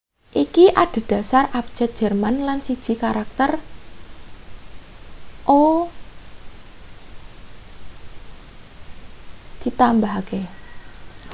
[0.43, 3.51] iki adhedhasar abjad jerman lan siji karakter
[5.57, 5.89] õ/õ
[9.61, 10.41] ditambahake